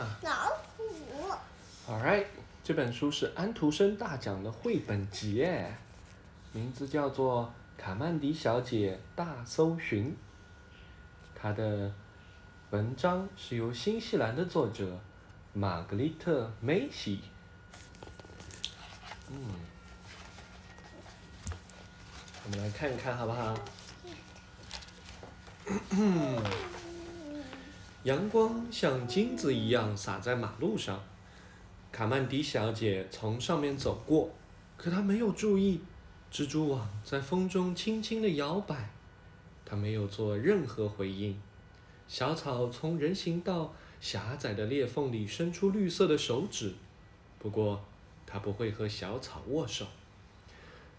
[0.00, 0.84] 啊老虎。
[1.86, 2.24] ？All right，
[2.64, 5.78] 这本书是安徒生大奖的绘本集哎，
[6.52, 7.52] 名字叫做
[7.82, 10.06] 《卡曼迪小姐大搜寻》。
[11.34, 11.92] 它的
[12.70, 14.98] 文章是由新西兰的作者
[15.52, 17.20] 玛格丽特·梅西。
[19.28, 19.36] 嗯，
[22.44, 23.54] 我们来看一看好不好？
[28.04, 31.04] 阳光像金子一样洒在马路上，
[31.92, 34.30] 卡曼迪小姐从上面走过，
[34.78, 35.82] 可她没有注意，
[36.32, 38.88] 蜘蛛网在风中轻轻地摇摆，
[39.66, 41.38] 她没有做任何回应。
[42.08, 46.72] 小草从人行道狭窄的裂缝里伸出绿色的手指，
[47.38, 47.84] 不过
[48.24, 49.86] 她不会和小草握手。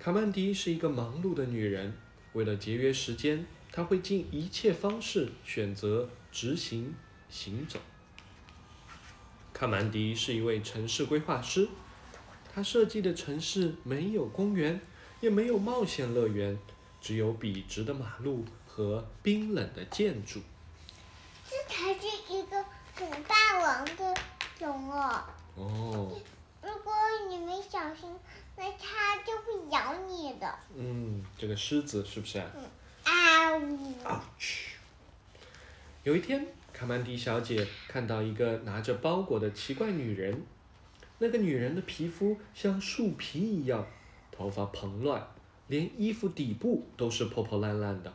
[0.00, 1.94] 卡曼迪是一个忙碌的女人，
[2.32, 6.94] 为了节约时间，她会尽一切方式选择执行
[7.28, 7.78] 行走。
[9.52, 11.68] 卡曼迪是一位城市规划师，
[12.54, 14.80] 他设计的城市没有公园，
[15.20, 16.58] 也没有冒险乐园，
[17.00, 20.40] 只有笔直的马路和冰冷的建筑。
[21.48, 22.64] 这才是一个
[22.94, 24.14] 很霸王的
[24.60, 25.24] 龙哦。
[25.56, 26.20] 哦，
[26.62, 26.92] 如果
[27.28, 28.08] 你没小心，
[28.56, 30.58] 那它就会咬你的。
[30.76, 32.46] 嗯，这个狮子是不是啊？
[34.04, 34.72] Ouch！
[36.04, 40.42] 有一天，卡曼迪小姐看到一个拿着包裹的奇怪女人。
[41.18, 43.86] 那个女人的皮肤像树皮一样，
[44.30, 45.26] 头发蓬乱，
[45.66, 48.14] 连衣服底部都是破破烂烂的，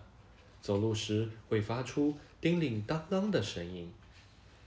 [0.62, 3.92] 走路时会发出叮铃当当的声音。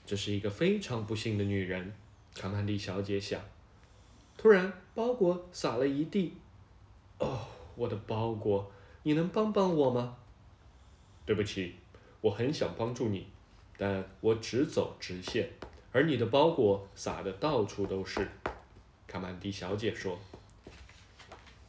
[0.04, 1.92] 这是一个非常不幸的女人，
[2.34, 3.40] 卡曼迪小姐想。
[4.36, 6.34] 突然，包裹洒了一地。
[7.18, 8.70] 哦，我的包裹，
[9.06, 10.16] 你能帮帮我吗？
[11.24, 11.76] 对不起，
[12.20, 13.24] 我很想帮助你，
[13.78, 15.48] 但我只走直线，
[15.92, 18.28] 而你的包裹撒的到处都是。
[19.06, 20.18] 卡曼迪小姐说。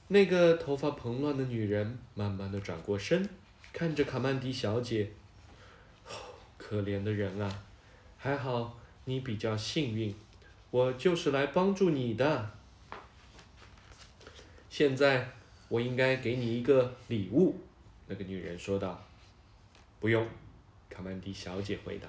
[0.08, 3.30] 那个头发蓬乱的女人慢慢的转过身，
[3.72, 5.12] 看着卡曼迪小姐。
[6.58, 7.64] 可怜的人啊，
[8.18, 10.16] 还好你比较幸运，
[10.72, 12.50] 我就是来帮助你的。
[14.72, 15.37] 现在
[15.70, 17.56] 我应该给你一个礼物，
[18.08, 19.04] 那个女人说道。
[20.00, 20.28] 不用，
[20.90, 22.08] 卡曼迪小姐回答，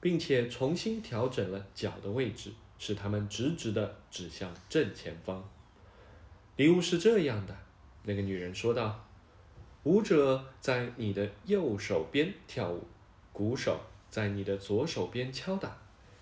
[0.00, 5.48] 并且重新调整了脚的位置，使它们直直的指向正前方。
[6.56, 7.56] 礼物是这样的，
[8.04, 9.06] 那个女人说道
[9.84, 12.86] ：“舞者在你的右手边跳舞，
[13.32, 13.80] 鼓手
[14.10, 15.78] 在你的左手边敲打，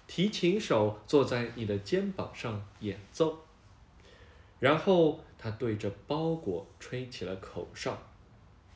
[0.06, 3.43] 提琴手坐在你的肩膀上演奏。”
[4.60, 7.98] 然后他对着包裹吹起了口哨。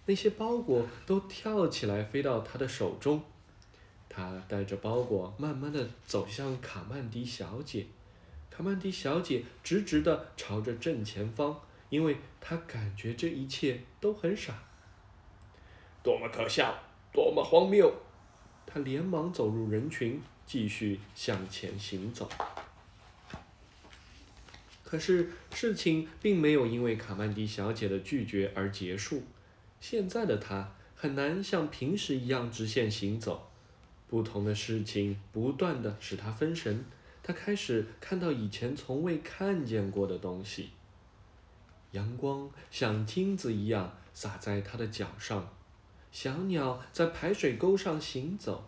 [0.07, 3.23] 那些包裹都跳起来，飞到他的手中。
[4.09, 7.87] 他带着包裹，慢慢的走向卡曼迪小姐。
[8.51, 14.55] 卡曼迪小姐直直的朝着正前方，因为她感觉这一切都很傻。
[16.03, 16.75] 多么可笑，
[17.13, 17.93] 多么荒谬！
[18.67, 22.29] 她连忙走入人群，继续向前行走。
[24.89, 29.23] 可是事情并没有因为卡曼迪小姐的拒绝而结束。
[29.83, 33.51] 现在的她很难像平时一样直线行走，
[34.09, 36.83] 不同的事情不断的使她分神。
[37.23, 40.71] 她开始看到以前从未看见过的东西。
[41.91, 45.47] 阳光像金子一样洒在她的脚上，
[46.11, 48.65] 小鸟在排水沟上行走，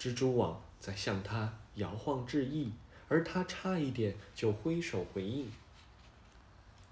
[0.00, 2.72] 蜘蛛网在向她摇晃致意，
[3.08, 5.50] 而他差一点就挥手回应。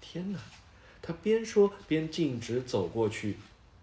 [0.01, 0.39] 天哪！
[1.01, 3.37] 他边说边径直走过去，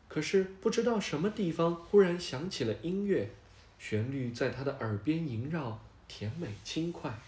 [0.09, 3.31] 可是不知道什么地方忽然响起了音乐，
[3.79, 7.19] 旋律在他的耳边萦绕，甜美轻快。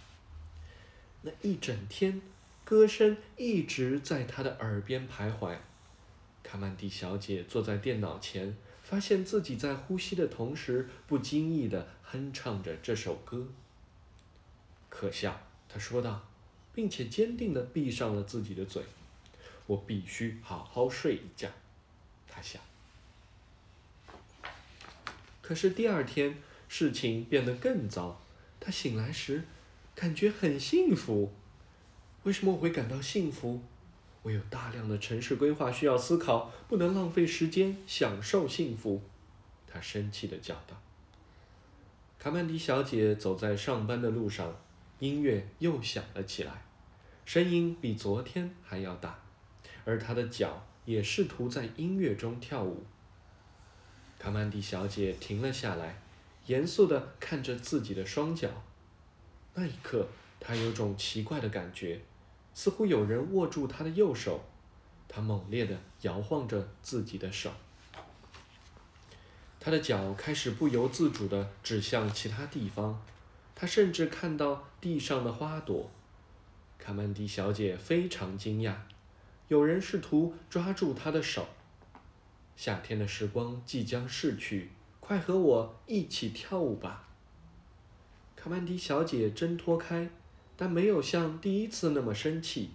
[1.20, 2.22] 那一整天，
[2.64, 5.58] 歌声一直在他的耳边徘徊。
[6.42, 13.46] 卡曼迪小姐坐在电脑前，发现自己在呼吸的同时，不经意地哼唱着这首歌。
[14.94, 15.40] 可笑，
[15.70, 16.22] 他说道，
[16.74, 18.84] 并且坚定地闭上了自己的嘴。
[19.66, 21.48] 我必须好好睡一觉，
[22.28, 22.60] 他想。
[25.40, 26.36] 可是第二天
[26.68, 28.20] 事情变得更糟。
[28.60, 29.44] 他醒来时，
[29.94, 31.32] 感觉很幸福。
[32.24, 33.62] 为什么我会感到幸福？
[34.22, 39.02] 我有大量的城市规划需要思考，不能浪费时间享受幸福。
[39.66, 40.80] 他生气地叫道。
[42.18, 44.54] 卡曼迪小姐走在上班的路上，
[45.02, 46.62] 音乐又响了起来，
[47.26, 49.18] 声音比昨天还要大。
[49.84, 52.84] 而她的脚也试图在音乐中跳舞。
[54.16, 56.00] 卡曼迪小姐停了下来，
[56.46, 58.48] 严肃地看着自己的双脚。
[59.54, 60.06] 那一刻，
[60.38, 62.00] 她有种奇怪的感觉，
[62.54, 64.44] 似乎有人握住她的右手。
[65.08, 67.50] 她猛烈地摇晃着自己的手，
[69.58, 73.02] 她的脚开始不由自主地指向其他地方。
[73.62, 75.88] 她甚至看到地上的花朵。
[76.80, 78.74] 卡曼迪小姐非常惊讶，
[79.46, 81.46] 有人试图抓住她的手。
[82.56, 87.06] 夏天的时光即将逝去，快和我一起跳舞吧。
[88.34, 90.10] 卡曼迪小姐挣脱开，
[90.56, 92.70] 但没有像第一次那么生气。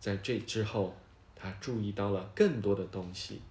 [0.00, 0.96] 在这之后，
[1.36, 3.42] 她注意到了更多的东西：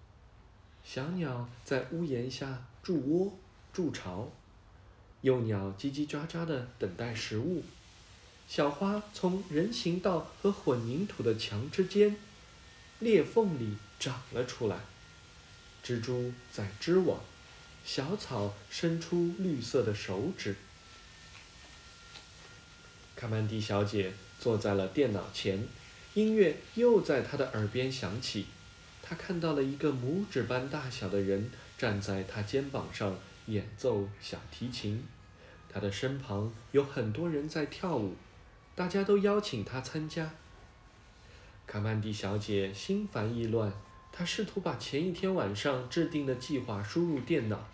[0.84, 3.34] 小鸟在屋檐下筑窝、
[3.72, 4.28] 筑巢；
[5.22, 7.62] 幼鸟叽叽喳喳地等待食物；
[8.48, 12.16] 小花从人行道和混凝土的墙之间
[13.00, 14.78] 裂缝里长了出来；
[15.84, 17.20] 蜘蛛在织网；
[17.84, 20.56] 小草伸出绿色的手指。
[23.16, 25.68] 卡曼迪小姐坐在了电脑前，
[26.14, 28.46] 音乐又在她的耳边响起。
[29.04, 33.20] 她看到了一个拇指般大小的人站在她肩膀上
[33.50, 35.06] 演奏小提琴。
[35.72, 38.16] 他的身旁有很多人在跳舞，
[38.76, 40.32] 大家都邀请他参加。
[41.68, 43.72] 卡曼迪小姐心烦意乱，
[44.12, 47.68] 她试图把前一天晚上制定的计划输入电脑，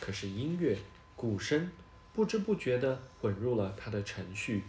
[0.00, 0.78] 可是音乐、
[1.14, 1.70] 鼓声。
[2.14, 4.62] 不知不觉地混入了她的程序，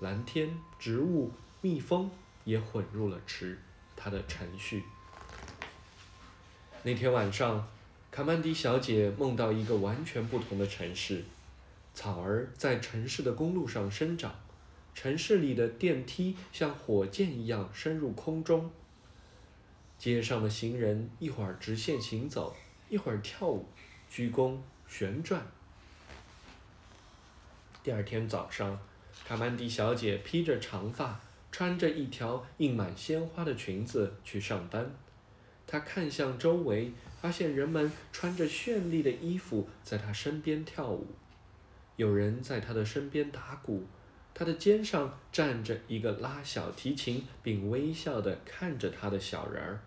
[0.00, 2.10] 蓝天、植物、蜜蜂
[2.44, 3.58] 也混入了池
[3.94, 4.82] 她的程序。
[6.82, 7.66] 那天晚上，
[8.12, 11.24] 卡曼迪小姐梦到一个完全不同的城市，
[11.94, 14.34] 草儿在城市的公路上生长，
[14.94, 18.70] 城市里的电梯像火箭一样升入空中，
[19.96, 22.54] 街上的行人一会儿直线行走，
[22.90, 23.66] 一会儿跳舞、
[24.10, 25.42] 鞠躬、旋转。
[27.82, 28.78] 第二天早上，
[29.26, 31.18] 卡曼迪小姐披着长发，
[31.50, 34.94] 穿着一条印满鲜花的裙子去上班。
[35.66, 41.06] 他看向周围，发现人们穿着绚丽的衣服在他身边跳舞，
[41.96, 43.84] 有人在他的身边打鼓，
[44.34, 49.80] 他的肩上站着一个拉小提琴并微笑地看着他的小人儿。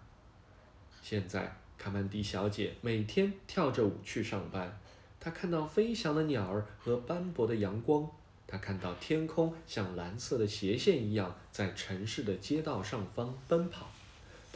[1.02, 4.80] 现在，卡曼迪小姐每天跳着舞去上班。
[5.20, 8.08] 她看到飞翔的鸟儿和斑驳的阳光，
[8.46, 13.90] 她看到天空像蓝色的斜线一样在城市的街道上方奔跑，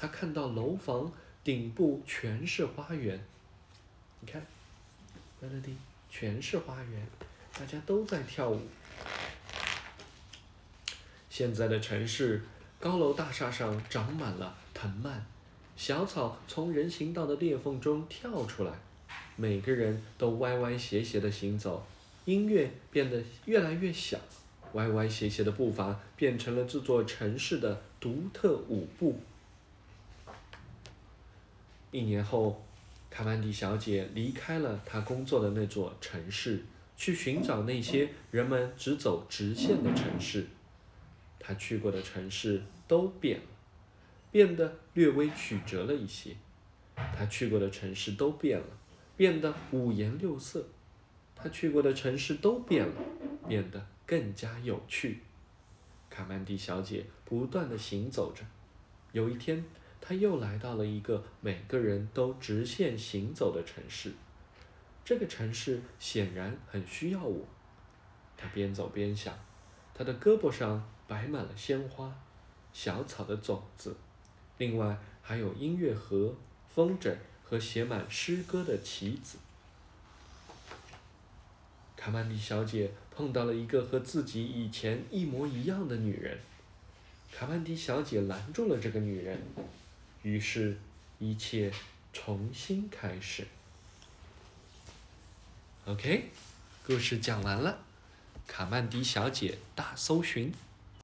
[0.01, 1.11] 他看到楼房
[1.43, 3.19] 顶部全是花园。
[4.21, 4.41] 你看
[5.43, 5.73] ，Melody，
[6.09, 7.05] 全是花园，
[7.53, 8.61] 大家都在跳舞。
[11.29, 12.41] 现在的城市，
[12.79, 15.19] 高楼大厦上长满了藤蔓，
[15.75, 18.71] 小草从人行道的裂缝中跳出来。
[19.35, 21.85] 每个人都歪歪斜斜的行走，
[22.23, 24.17] 音乐变得越来越小，
[24.71, 29.19] 歪歪斜斜的步伐变成了这座城市的独特舞步。
[31.91, 32.63] 一年后，
[33.09, 36.63] 卡曼迪小姐离开了她工作的那座城市，
[36.95, 40.47] 去寻找那些人们只走直线的城市。
[41.39, 43.45] 她去过的城市都变了，
[44.31, 46.35] 变得略微曲折了一些。
[46.95, 48.65] 她去过的城市都变了。
[49.17, 50.65] 变得五颜六色，
[51.35, 52.93] 她去过的城市都变了，
[53.49, 55.19] 变得更加有趣。
[56.09, 58.45] 卡曼迪小姐不断地行走着，
[59.11, 59.61] 有一天，
[60.01, 64.11] 他又来到了一个每个人都直线行走的城市。
[65.05, 67.45] 这个城市显然很需要我。
[68.37, 69.37] 他边走边想，
[69.93, 72.13] 他的胳膊上摆满了鲜花、
[72.73, 73.95] 小草的种子，
[74.57, 76.35] 另外还有音乐盒、
[76.69, 77.15] 风筝。
[77.41, 79.39] 和写满诗歌的棋子，
[81.97, 86.37] 卡曼迪小姐碰到了一个和自己以前一模一样的女人。
[87.33, 89.35] 卡曼迪小姐拦住了这个女人，
[90.21, 90.77] 于是，
[91.17, 91.71] 一切
[92.11, 93.47] 重新开始。
[95.85, 96.29] OK，
[96.85, 97.79] 故事讲完了，
[98.45, 100.53] 卡曼迪小姐大搜寻。